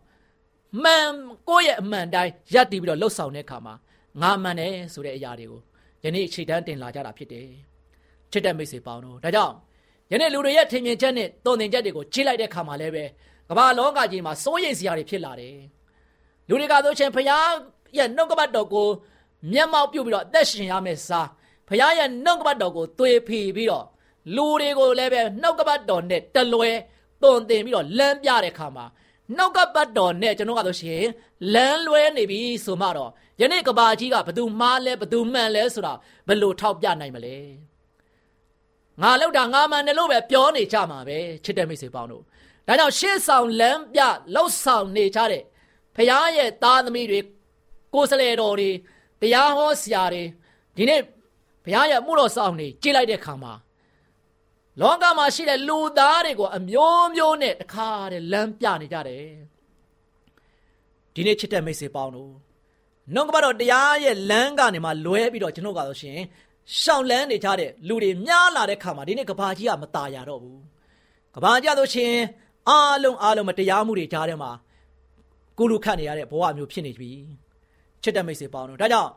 [0.83, 1.09] မှန်
[1.48, 3.74] ကိုယ့်ရဲ့အမှန်တိုင်းရက်တည်ပြီးတော့လှုပ်ဆောင်တဲ့ခါမှာ
[4.22, 5.61] ငါမှန်တယ်ဆိုတဲ့အရာတွေကို
[6.04, 7.46] ယနေ့ရှေ့တန်းတင်လာကြတာဖြစ်တယ်
[8.33, 9.54] ချစ်တဲ့မိတ်ဆွေပေါင်းတို့ဒါကြောင့်
[10.12, 13.04] ယနေ့လူတွေရဲ့ထင်မြင်ချက်နဲ့တုံသင်ချက်တွေကိုကြည့်လိုက်တဲ့ခါမှာလည်းပဲ
[13.48, 15.59] ကမ္ဘာလောကကြီးမှာစိုးရိမ်စရာတွေဖြစ်လာတယ်
[16.48, 17.50] လူတွေကဆိုရှင်ဖျား
[17.96, 18.88] ရဲ့နှုတ်ကပတ်တော်ကို
[19.52, 21.28] မျက်မှောက်ပြုတ်ပြီးတော့အသက်ရှင်ရမယ်စား
[21.68, 23.87] ဖခင်ရဲ့နှုတ်ကပတ်တော်ကိုသွေဖီပြီးတော့
[24.35, 26.70] လူတွေကိုလည်းပဲနှုတ်ကပတ်တော်နဲ့တလွဲ
[27.22, 28.87] တုံတင်ပြီးတော့လမ်းပြတဲ့ခါမှာ
[29.37, 31.04] နှုတ်ကပတ်တော်နဲ့ကျွန်တော်ကဆိုရှင်
[31.54, 35.92] လမ်းလွဲနေပြီဆိုမှတော့ယနေ့ကဘာကြီးကဘသူမှားလဲဘသူမှန်လဲဆိုတာ
[36.28, 37.37] ဘယ်လိုထောက်ပြနိုင်မလဲ
[39.02, 42.22] ငါလောက်တာငါမှန်တယ်လို့ပဲပြောနေကြမှာပဲချစ်တဲ့မိတ်ဆွေပေါင်းတို့
[42.66, 44.00] ဒါကြောင့်ရှေ့ဆောင်လမ်းပြ
[44.35, 45.42] လောက်ဆောင်နေကြတဲ့
[45.96, 47.20] ဖခင်ရဲ့သားသမီးတွေ
[47.93, 48.69] ကိုယ်စလေတော်တွေ
[49.21, 50.23] တရားဟောဆရာတွေ
[50.75, 51.02] ဒီနေ့
[51.63, 53.54] ဘုရားရဲ့မှုတော်ဆောင်နေကြည့်လိုက်တဲ့ခါမှာ
[54.82, 59.25] လောကမှာရှိတဲ့လူသားတွေကိုအမျိုးမျိုးနဲ့တခါတည်းလမ်းပြနေကြတယ်
[61.13, 62.32] ဒီနေ့ချစ်တဲ့မိတ်ဆွေပေါင်းတို့
[63.13, 66.19] နှုတ်ကပတော့တရားရဲ့လမ်းကနေမှလွဲပြီးတော့ကျွန်တော်ကဆိုရှင်
[66.80, 70.60] ရှောင်းလန်းနေကြတဲ့လူတွေများလာတဲ့ခါမှာဒီနေ့ကဘာကြီးကမตายရတော့ဘူး
[71.36, 72.13] ကဘာကြီးဆိုရှင်
[72.69, 74.52] အားလုံးအားလုံးမတရားမှုတွေကြားထဲမှာ
[75.58, 77.12] ကုလူခတ်နေရတဲ့ဘဝမျိုးဖြစ်နေပြီ
[78.05, 79.11] ချစ်တဲ့မိတ်ဆွေပေါင်းတို့ဒါကြောင့်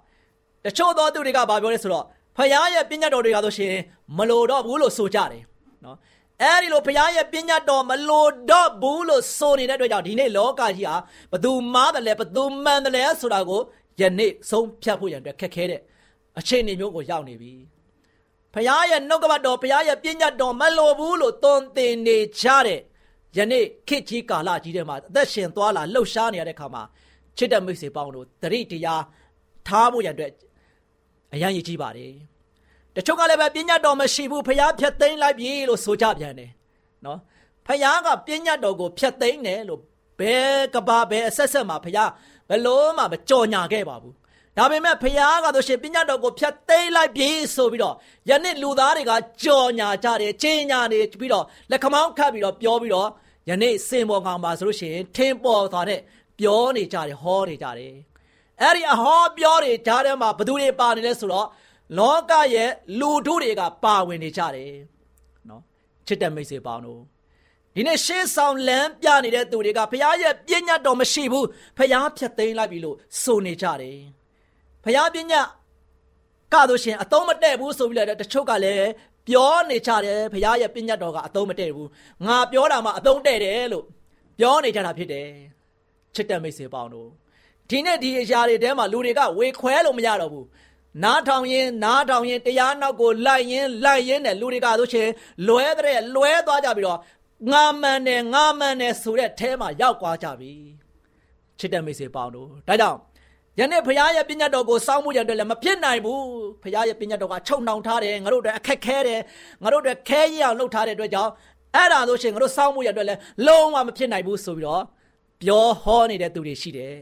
[0.66, 2.06] တချို့သောသူတွေကဘာပြောလဲဆိုတော့
[2.38, 3.74] ဖခင်ရဲ့ပညာတော်တွေကဆိုရှင်
[4.18, 5.44] မလိုတော့ဘူးလို့ဆိုကြတယ်
[5.86, 5.98] နော်
[6.44, 10.96] အဲဒီလိုဖခင်ရဲ့ပညာတော်မလိုတော့ဘူးလို့ဆိုနေတဲ့အတွက်ကြောင့်ဒီနေ့လောကကြီးဟာ
[11.32, 13.62] ဘသူမားတယ်လဲဘသူမှန်တယ်လဲဆိုတာကို
[14.00, 15.82] ယနေ့ဆုံးဖြတ်ဖို့ရန်အတွက်ခက်ခဲတဲ့
[16.40, 17.54] အခြေအနေမျိုးကိုရောက်နေပြီ
[18.54, 22.80] ဖခင်ရဲ့နှုတ်ကပတ်တော်ဖခင်ရဲ့ပညာတော်မလိုဘူးလို့သွန်သင်နေကြတဲ့
[23.38, 26.84] ယနေ့ခေတ်ကြီးကာလကြီးထဲမှာအသက်ရှင်သွားလာလှုပ်ရှားနေရတဲ့ခါမှာ
[27.38, 29.04] ချစ်တဲ့မိတ်ဆွေပေါင်းတို့တတိတရား
[29.68, 30.32] ထားဖို့ရန်အတွက်
[31.34, 32.14] အရန်ရည်ကြီးပါတယ်
[32.96, 36.52] တချို့ကလည်းပဲပညာတော်မရှိဘူးဖျားဖြတ်သိမ်းလိုက်ပြီလို့ဆိုကြပြန်တယ်
[37.06, 37.20] နော်
[37.68, 39.82] ဖျားကပညာတော်ကိုဖြတ်သိမ်းတယ်လို့
[40.20, 42.12] ဘယ်ကဘာဘယ်အဆက်ဆက်မှာဖျား
[42.50, 44.16] ဘယ်လို့မှမကြော်ညာခဲ့ပါဘူး
[44.58, 47.96] ဒါပေမဲ့ဖျားကတော့ရှင်ပညာတော်ကိုဖြတ်သိမ်းလိုက်ပြီဆိုပြီးတော့
[48.30, 49.12] ယနေ့လူသားတွေက
[49.44, 53.10] ကြော်ညာကြတယ်ချင်းညာနေပြီးတော့လက်ခမောင်းခတ်ပြီးတော့ပြောပြီးတော့
[53.50, 56.00] ယနေ့စင်ပေါ်ကောင်ပါဆိုလို့ရှိရင်ထင်းပေါ်သွားတဲ့
[56.40, 57.96] ပြောနေကြတယ်ဟောနေကြတယ်
[58.62, 61.48] အဲ့ဒီအဟောပြောတွေကြားထဲမှာဘသူတွေပါနေလဲဆိုတော့
[61.98, 62.70] လောကရဲ့
[63.00, 64.74] လူတို့တွေကပါဝင်နေကြတယ်
[66.08, 67.02] ချစ်တဲ့မိတ်ဆွေပေါင်းတို့
[67.76, 71.48] ဒီနေ့ရှေးဆောင်လမ်းပြနေတဲ့သူတွေကဖခင်ရဲ့ပြည့်ညတ်တော်မရှိဘူး
[71.78, 74.00] ဖခင်ဖြတ်သိမ်းလိုက်ပြီလို့ဆိုနေကြတယ်
[74.84, 75.48] ဖခင်ပြည့်ညတ်
[76.54, 78.88] ကတော့ရှင်အတုံးမတဲ့ဘူးဆိုပြီးလည်းတချို့ကလည်း
[79.28, 81.90] ပြောနေကြတယ်ဖခင်ရဲ့ပြည့်ညတ်တော်ကအတုံးမတဲ့ဘူး
[82.26, 83.86] ငါပြောတာမှအတုံးတဲ့တယ်လို့
[84.40, 85.30] ပြောနေကြတာဖြစ်တယ်
[86.18, 87.10] ချစ်တဲ့မိတ်ဆွေပေါင်းတို့
[87.70, 90.46] ဒီနေ့ဒီအရာတွေထဲမှာလူတွေကဝေခွဲလို့မရတော့ဘူး
[91.04, 95.10] နားထောင်ရင်နားထောင်ရင်တရားနောက်ကိုလိုက်ရင်လိုက်ရင်နဲ့လူတွေကဆိုရှင်
[95.48, 97.00] လွဲတဲ့လွဲသွားကြပြီးတော့
[97.52, 100.52] ငါမှန်တယ်ငါမှန်တယ်ဆိုတဲ့အဲမှာရောက်သွားကြပြီ
[101.60, 102.98] ချစ်တဲ့မိတ်ဆွေပေါင်းတို့ဒါကြောင့်
[103.60, 106.24] ယနေ့ဖရားရဲ့ပညာတော်ကိုစောင့်မှုရတဲ့လည်းမဖြစ်နိုင်ဘူး
[106.64, 109.22] ဖရားရဲ့ပညာတော်ကချုပ်နှောင်ထားတယ်ငါတို့အတွက်အခက်ခဲတယ်
[109.64, 111.32] ငါတို့အတွက်ခဲရအောင်လုပ်ထားတဲ့အတွက်ကြောင့်
[111.76, 114.84] အဲ့ဒါဆိုရှင်ငါတို့စောင့်မှုရတဲ့လည်းလုံးဝမဖြစ်နိုင်ဘူးဆိုပြီးတော့
[115.42, 116.98] ပြောဟောနေတဲ့သူတွေရှိတယ်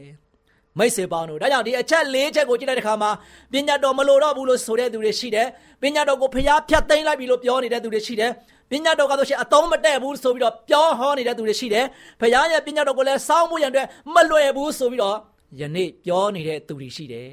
[0.78, 3.10] မိတ်ဆွေပေါင်းတို့ဒါကြောင့်ဒီအချက်၄ချက်ကိုကြည့်လိုက်တဲ့အခါမှာ
[3.52, 5.48] ပညာတော်မလိုတော့ဘူးလို့ဆိုတဲ့သူတွေရှိတယ်
[5.82, 8.30] ပညာတော်ကိုဖျားဖြတ်သိမ်းလိုက်ပြီလို့ပြောနေတဲ့သူတွေရှိတယ်
[8.70, 11.86] ပညာတော်ကဆိုရှင်အသုံးမတည့်ဘူးဆိုပြီးတော့ပြောဟောနေတဲ့သူတွေရှိတယ်
[12.20, 15.16] ဖျားရဲ့ပညာတော်ကိုလည်းစောင့်မှုရန်အတွက်မလွယ်ဘူးဆိုပြီးတော့
[15.60, 17.30] ယနေ့ပြောနေတဲ့သူတွေရှိတယ်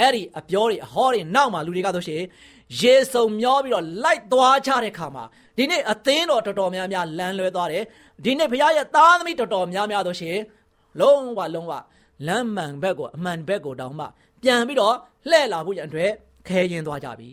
[0.00, 2.22] အဲ့ဒီအပြောတွေအဟောတွေနောက်မှာလူတွေကဆိုရှင်
[2.80, 5.24] ရေစုံမျောပြီးတော့လိုက်သွားကြတဲ့ခါမှာ
[5.56, 7.84] ဒီနေ့အသင်းတော်တော်တော်များများလမ်းလွဲသွားတယ်
[8.22, 10.38] ဒီနေ့ဘုရားရဲ့သားသမီးတော်တော်များများဆိုရှင်
[11.00, 11.72] လုံးဝလုံးဝ
[12.26, 14.06] လမ်းမှန်ဘက်ကိုအမှန်ဘက်ကိုတောင်းမှ
[14.42, 14.94] ပြန်ပြီးတော့
[15.28, 16.10] လှည့်လာဖို့ရန်အတွက်
[16.48, 17.30] ခဲရင်သွားကြပြီ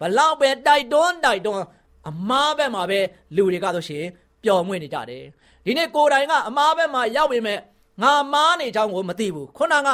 [0.00, 1.64] ဘလောက်ပဲတိုက်တွန်းတိုက်တွန်း
[2.08, 3.00] အမားဘက်မှာပဲ
[3.36, 4.04] လူတွေကဆိုရှင်
[4.42, 5.24] ပျော်မွေ့နေကြတယ်
[5.64, 7.58] ဒီနေ့ကိုယ်တိုင်ကအမားဘက်မှာရောက်ပေမဲ့
[8.02, 9.88] ငါမားနေကြောင်းကိုမသိဘူးခုနက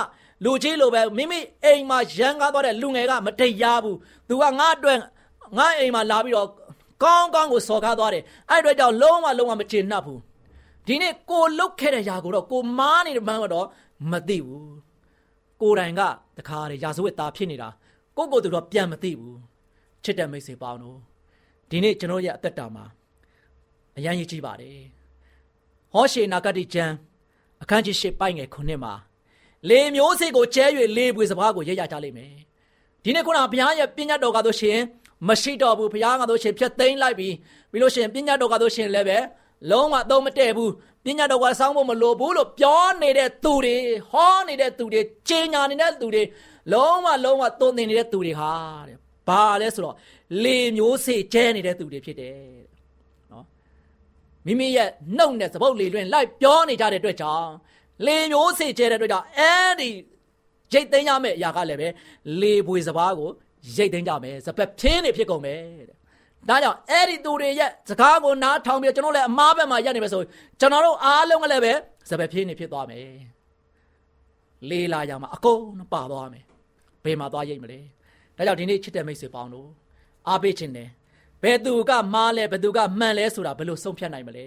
[0.45, 3.97] လူကြီးလိုပဲမိမိအိမ်မှာရန်ကားသွားတဲ့လူငယ်ကမတရားဘူး
[4.29, 4.99] သူကငါအတွက်
[5.59, 6.49] ငါအိမ်မှာလာပြီးတော့
[7.03, 10.21] ကောင်းကောင်းကိုစော်ကားသွားတယ်အဲ့အတွက်ကြောင့်လုံးဝလုံးဝမချေနှပ်ဘူး
[10.87, 13.67] ဒီနေ့ကိုလုတ်ခဲ့တဲ့ຢာကိုတော့ကိုမားနေတဲ့မှန်းတော့
[14.11, 14.73] မသိဘူး
[15.63, 16.01] ကိုတိုင်က
[16.39, 17.69] တခါတည်းရာဇဝတ်သားဖြစ်နေတာ
[18.17, 19.39] ကိုကိုသူတော့ပြန်မသိဘူး
[20.05, 20.99] ချစ်တဲ့မိတ်ဆွေပေါင်းတို့
[21.71, 22.85] ဒီနေ့ကျွန်တော်ရဲ့အသက်တာမှာ
[23.97, 24.79] အရန်ရည်ကြည့်ပါတယ်
[25.93, 26.95] ဟောရှေနာဂတိကျမ်း
[27.63, 28.95] အခန်းကြီး၈ပိုက်ငယ်9မှာ
[29.69, 30.65] လေမျိုးစေ့ကိုကျဲ၍
[30.97, 32.35] လေပွေစပားကိုရရကြလိမ့်မယ်
[33.03, 34.79] ဒီနေ့ခုနဘုရားရဲ့ပညာတော်ကဆိုရှင်
[35.27, 37.29] မရှိတော့ဘူးဘုရားကဆိုရှင်ဖြတ်သိမ်းလိုက်ပြီ
[37.71, 39.19] ပြီးလို့ရှိရင်ပညာတော်ကဆိုရှင်လည်းပဲ
[39.71, 40.73] လုံးဝတော့မတည့်ဘူး
[41.05, 43.77] ပညာတော်ကစောင်းဖို့မလိုဘူးလို့ပြောနေတဲ့သူတွေ
[44.11, 46.23] ဟောနေတဲ့သူတွေကြေညာနေတဲ့သူတွေ
[46.73, 48.53] လုံးဝလုံးဝသွန်သင်နေတဲ့သူတွေဟာ
[48.89, 48.97] တဲ့
[49.29, 49.97] ဘာလဲဆိုတော့
[50.43, 52.37] လေမျိုးစေ့ကျဲနေတဲ့သူတွေဖြစ်တယ်
[53.33, 53.45] နော်
[54.47, 57.51] မိမိရဲ့နှုတ်နဲ့သပုတ်လေလွင်လိုက်ပြောနေကြတဲ့အတွက်ကြောင့်
[58.07, 59.89] လေမျိုးစေ့ကျဲတဲ့အတွက်ကြောင့်အဲ့ဒီ
[60.73, 61.89] ရိတ်သိမ်းရမယ့်အရာကလည်းပဲ
[62.41, 63.31] လေပွေစပားကို
[63.77, 65.97] ရိတ်သိမ်းကြမယ်စပက်ဖြင်းနေဖြစ်ကုန်မယ်တဲ့
[66.49, 70.23] ဒါကြောင့်အဲ့ဒီသူတွေရဲ့စကားကိုနားထောင်ပြီးကျွန်တော်လည်းအမားဘက်မှာရက်နေမယ်ဆို
[70.61, 71.73] ကျွန်တော်တို့အားလုံးကလည်းပဲ
[72.11, 73.09] စပယ်ဖြင်းနေဖြစ်သွားမယ်
[74.71, 76.45] လေးလာရမှာအကုန်ပါသွားမယ်
[77.05, 77.79] ဘယ်မှာသွားရိတ်မလဲ
[78.37, 79.69] ဒါကြောင့်ဒီနေ့ချစ်တဲ့မိတ်ဆွေပေါင်းတို့
[80.29, 80.89] အားပေးခြင်းတယ်
[81.43, 84.47] ဘယ်သူကမားလဲဘယ်သူကမှန်လဲဆိုတာဘယ်လိုဆုံးဖြတ်နိုင်မလဲ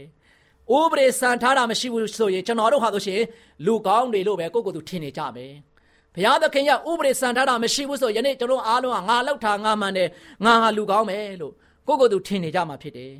[0.77, 3.21] ဥပဒေစံထားတာမရှိဘူးဆိုရင်ကျွန်တော်တို့ဟာဆိုရှင်
[3.65, 5.53] လူကောင်းတွေလို့ပဲကိုယ့်ကိုယ်သူထင်နေကြမယ်
[6.15, 10.09] ဘုရားသခင်ကဥပဒေစံထားတာမရှိဘူးဆိုရင်ယနေ့ကျွန်တော်အားလုံးကငါလောက်ထားငါမှန်တယ်
[10.45, 11.53] ငါဟာလူကောင်းမယ်လို့
[11.87, 13.13] ကိုကိုသူထင်နေကြမှာဖြစ်တယ်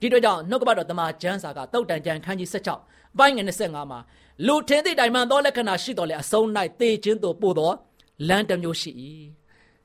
[0.00, 4.00] ဒီတော့ကြောင့်နှုတ်ကပတ်တော်တမန်ကျမ်းစာကတုတ်တန်ကျမ်းခန်းကြီး16အပိုင်းငယ်25မှာ
[4.46, 6.46] လူထင်သည့်တိုင်မှန်သောလက္ခဏာရှိတော်လဲအဆုံး၌
[6.80, 7.72] သေခြင်းသို့ပို့သော
[8.28, 8.90] လမ်းတစ်မျိုးရှိ၏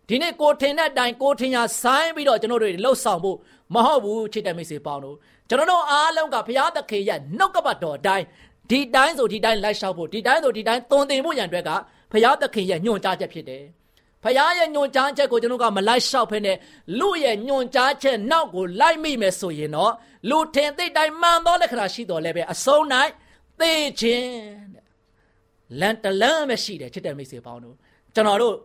[0.08, 3.38] ဒီနေ့ကိုထင်တဲ့အတိုင်းကိုထင်ရဆိုင်းပြီးတော့ကျွန်တော်တို့လှုပ်ဆောင်ဖို့
[3.74, 5.18] မဟုတ်ဘူးချစ်တဲ့မိတ်ဆွေပေါင်းတို့
[5.50, 8.26] ကျွန်တော်တို့အားလုံးကဘုရားသခင်ရဲ့နှုတ်ကပတ်တော်အတိုင်း
[8.70, 11.72] ဒီတိုင်းဆိုဒီတိုင်းလိုက်လျှောက်ဖို့ဒီတိုင်းဆိုဒီတိုင်းသွန်သင်ဖို့ရန်အတွက်က
[12.12, 13.64] ဘုရားသခင်ရဲ့ညွှန်ကြားချက်ဖြစ်တယ်
[14.24, 16.54] ဖခင်ရဲ့ညွန်ကြားချက်ကိုကျွန်တော်ကမလိုက်လျှောက်ဖ ೇನೆ
[17.00, 19.94] လူရဲ့ညွန်ကြားချက်နောက်ကိုလိုက်မိမယ်ဆိုရင်တော့
[20.30, 22.84] လူထင်သိတိုင်းမှန်သောလက္ခဏာရှိတော်လဲပဲအဆုံး၌
[23.60, 24.32] သိခြင်း
[24.74, 24.86] တဲ့
[25.80, 27.76] လန်တလန်ပဲရှိတယ်ချစ်တဲ့မိတ်ဆွေပေါင်းတို့
[28.16, 28.56] ကျွန်တော်တို့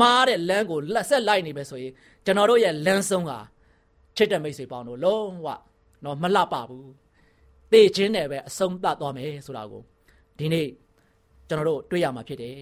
[0.00, 1.92] မှားတဲ့လမ်းကိုလက်ဆက်လိုက်နေပဲဆိုရင်
[2.24, 3.38] ကျွန်တော်တို့ရဲ့လမ်းဆုံးဟာ
[4.16, 5.46] ချစ်တဲ့မိတ်ဆွေပေါင်းတို့လုံးဝ
[6.04, 6.90] တော့မလှပဘူး
[7.72, 9.82] သိခြင်းနဲ့ပဲအဆုံးသတ်သွားမယ်ဆိုတာကို
[10.38, 10.68] ဒီနေ့
[11.48, 12.56] ကျွန်တော်တို့တွေ့ရမှာဖြစ်တယ်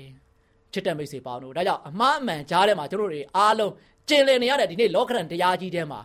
[0.75, 3.73] ချစ်တဲ့မိတ်ဆွေပေါင်းတို့ဒါကြောင့်အမှားအမှန်ကြားထဲမှာကျွန်တော်တို့အားလုံး
[4.09, 6.01] ကျင်လည်နေရတဲ့ဒီနေ့လောကရန်တရားကြီးထဲမှာ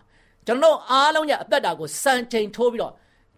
[0.47, 2.93] ကျွန်တော်အားလုံးရဲ့အသက်တာကိုစံချိန်ထိုးပြီးတော့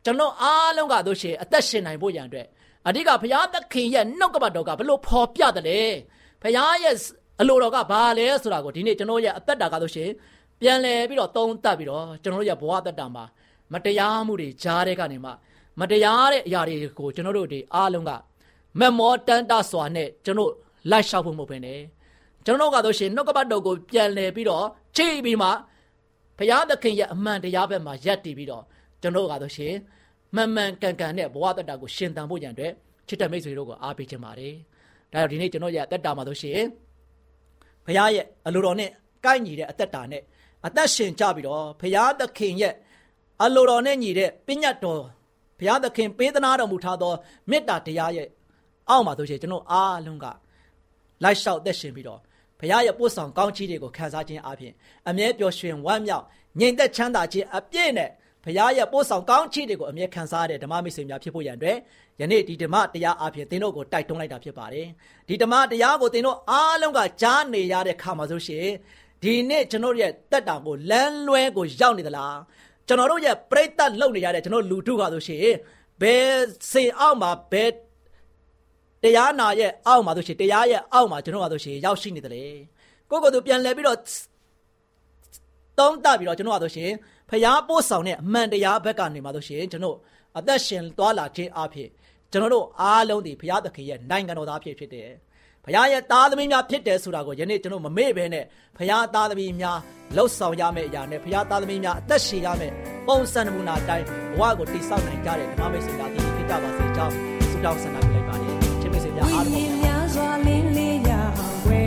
[0.05, 2.47] ကျွန်တော်အားလုံးကတို့ရှိအသက်ရှင်နိုင်ဖို့ရန်အတွက်
[2.87, 5.79] အဓိကဘုရားသခင်ရဲ့နှုတ်ကပတ်တော်ကဘလို့ဖော်ပြတယ်လဲ
[6.41, 6.95] ဘုရားရဲ့
[7.41, 10.05] အလိုတော်ကဘာလဲဆိုတာကိုဒီနေ့ကျွန်တော်ရဲ့အသက်တာကတို့ရှိ
[10.61, 13.23] ပြန်လဲပြီးတော့သုံးသပ်ပြီးတော့ကျွန်တော်ရဲ့ဘဝအသက်တာမှာ
[13.73, 15.31] မတရားမှုတွေကြားတဲ့ကနေမှ
[15.79, 18.11] မတရားတဲ့အရာတွေကိုကျွန်တော်တို့ဒီအားလုံးက
[18.79, 20.51] မမောတန်တစွာနဲ့ကျွန်တော်
[20.89, 21.79] လိုက်လျှောက်ဖို့မဟုတ်ဘဲနဲ့
[22.45, 24.65] ကျွန်တော်ကတော့ရှင်နှုတ်ကပတ်တော်ကိုပြန်လည်ပြီးတော့
[24.97, 25.49] ချိန်ပြီးမှ
[26.37, 28.63] ဘုရားသခင်ရဲ့အမှန်တရားဘက်မှာယက်တည်ပြီးတော့
[29.01, 29.73] ကျွန်တော်ကတော့ရှင်
[30.35, 32.73] မှန်မှန်ကန်ကန်နဲ့ဘဝတတကိုရှင်သန်ဖို့ရန်အတွက်
[33.07, 34.53] ချစ်တဲ့မိတ်ဆွေတို့ကိုအားပေးခြင်းပါတယ်။
[35.11, 36.61] ဒါကြောင့်ဒီနေ့ကျွန်တော်ရဲ့အသက်တာမှာဆိုရှင်
[37.85, 38.89] ဘုရားရဲ့အလိုတော်နဲ့
[39.25, 40.21] ကိုက်ညီတဲ့အသက်တာနဲ့
[40.67, 42.73] အသက်ရှင်ကြပြီးတော့ဘုရားသခင်ရဲ့
[43.43, 45.01] အလိုတော်နဲ့ညီတဲ့ပညတ်တော်
[45.59, 47.13] ဘုရားသခင်ပေးသနာတော်မူထားသော
[47.49, 48.27] မေတ္တာတရားရဲ့
[48.89, 50.25] အောက်မှာဆိုရှင်ကျွန်တော်အားလုံးက
[51.23, 52.19] လိုက်လျှောက်သက်ရှင်ပြီးတော့
[52.60, 54.73] ဘုရားရဲ့ပို့ဆောင်ကောင်းချီးတွေကိုခံစားခြင်းအပြင်
[55.10, 56.25] အမြဲပျော်ရွှင်ဝမ်းမြောက်
[56.60, 58.10] ငြိမ်သက်ချမ်းသာခြင်းအပြည့်နဲ့
[58.43, 61.77] ဘုရားရဲ့ပို့ဆောင်ကောင်းချီးတွေကိုအမြဲခံစားရတဲ့ဓမ္မမိတ်ဆွေများဖြစ်ဖို့ရန်အတွက်
[62.19, 64.88] ယနေ့ဒီဓမ္မတရားအပြင်သင်တို့ကိုတိုက်တွန်းလိုက်တာဖြစ်ပါတယ်
[65.27, 68.67] ဒီဓမ္မတရားကိုသင်တို့အားလုံးကကြားနေရတဲ့ခါမှာဆိုရှင်
[69.23, 72.38] ဒီနေ့ကျွန်တော်ရဲ့တက်တာကိုလမ်းလွဲကိုရောက်နေသလား
[72.88, 75.45] ကျွန်တော်တို့ရဲ့ပြိတ္တလုံနေရတဲ့ကျွန်တော်လူထုကဆိုရှင်
[76.01, 76.31] ဘယ်
[76.71, 77.71] စင်အောက်မှာဘယ်
[79.03, 82.43] တရားနာရဲ့အောက်မှာဆိုရှင်တရားရဲ့အောက်မှာကျွန်တော်ကဆိုရှင်ရောက်ရှိနေတယ်လေ
[83.09, 83.99] ကိုကိုသူပြန်လဲပြီးတော့
[85.79, 86.91] တုံးတက်ပြီးတော့ကျွန်တော်ကဆိုရှင်
[87.29, 89.97] ဖျားပို့ဆောင်တဲ့အမှန်တရားဘက်ကနေမှာဆိုရှင်ကျွန်တော်
[90.37, 91.89] အသက်ရှင်သွားလာခြင်းအဖြစ်
[92.31, 95.09] ကျွန်တော်တို့အားလုံးဒီဘုရားသခင်ရဲ့နိုင်ငံတော်သားဖြစ်ဖြစ်တယ်။
[95.65, 98.45] ဘုရားရဲ့သားသမီးများဖြစ်တယ်ဆိုတာကိုယနေ့ကျွန်တော်မမေ့ဘဲနဲ့
[98.77, 99.77] ဘုရားသားသမီးများ
[100.15, 102.73] လှုပ်ဆောင်ရမယ့်အရာနဲ့ဘုရားသားသမီးများအသက်ရှင်ရမယ့်
[103.07, 104.05] ပုံစံနမူနာအတိုင်း
[104.37, 107.15] ဘဝကိုတည်ဆောက်နိုင်ကြတဲ့ဓမ္မမိတ်ဆွေများဒီဖြစ်ကြပါစေကြောင်း
[107.51, 108.30] ဆုတောင်းဆန္ဒပြုလိုက်ပါတယ်။ချစ်
[109.21, 111.12] မိတ်ဆွေများအားလုံးများစွာလင်းလေးရ
[111.67, 111.81] ဝဲ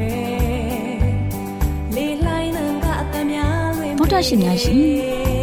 [1.97, 4.79] လေးလိုက်နံကအတများတွင်ဗုဒ္ဓရှင်များရှင်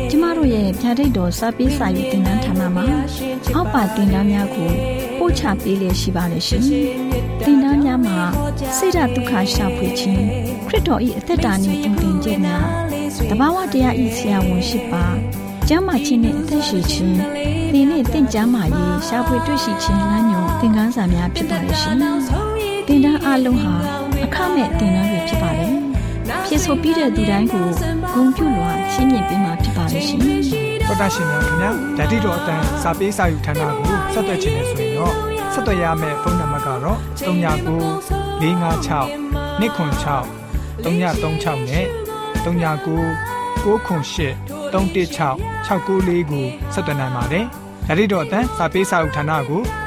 [0.09, 2.85] ကျမတို့ရဲ့ဗျာဒိတ်တော်စပေးစာယူတင်နန်းဌာနမှာ
[3.55, 4.69] အောက်ပါတင်ဒားများကို
[5.19, 6.63] ပို့ချပေးလျက်ရှိပါတယ်ရှင်။
[7.45, 8.17] တင်ဒားများမှာ
[8.77, 10.21] ဆိဒ္ဓတုခရှာဖွေခြင်း
[10.67, 12.65] ခရစ်တော်၏အသက်တာနှင့်တူတင်ခြင်းများ
[13.29, 15.05] တဘာဝတရားဤဆရာဝန်ရှိပါ
[15.67, 17.15] ကျမ်းမာခြင်းနဲ့အသက်ရှိခြင်း
[17.73, 20.30] ဒီနေ့တင့်ကြမာရေးရှားဖွေတွေ့ရှိခြင်းလမ်းညွန်
[20.61, 21.95] သင်ခန်းစာများဖြစ်ပါလိမ့်ရှင်။
[22.87, 23.73] တင်ဒားအလုံးဟာ
[24.25, 25.73] အခမဲ့တင်ဒားတွေဖြစ်ပါတယ်။
[26.45, 27.95] ဖြစ်ဆိုပြီးတဲ့သူတိုင်းကိုဂုဏ်
[28.35, 30.19] ပြုလွှာရှင်းပြပေးမှာဖြစ်ပါလိမ့်ရှင်။
[30.87, 35.13] တော်တာရှင်များခင်ဗျာဓာတိတော်အတန်းစာပေးစာယူဌာနကိုဆက်သွယ်ခြင်းနဲ့ဆိုရင်တော့
[35.53, 37.31] ဆက်သွယ်ရမယ့်ဖုန်းနံပါတ်ကတော့39
[38.41, 38.45] 656
[39.61, 40.25] 296
[40.83, 41.85] 336နဲ့
[42.43, 42.45] 39
[43.63, 44.25] 698 316
[44.73, 47.45] 694ကိုဆက်သွင်းနိုင်ပါတယ်။
[47.87, 49.61] ဒါ့အပြင်အတန်းစာပေးစာဥထာဏာကို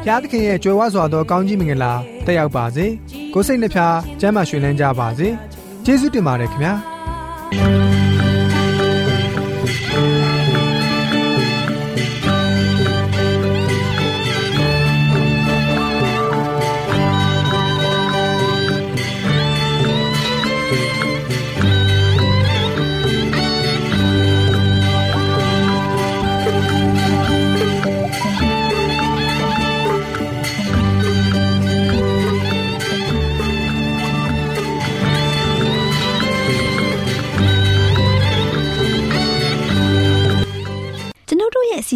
[0.00, 1.92] ဘုရားသခင်ရဲ့ကြွယ်ဝစွာသောကောင်းကြီးမင်္ဂလာ
[2.26, 2.86] တက်ရောက်ပါစေ။
[3.34, 5.28] ကိုစိတ်နှဖျားစမ်းမွှေလန်းကြပါစေ။
[5.84, 6.74] ကျေးဇူးတင်ပါတယ်ခင်ဗျာ။။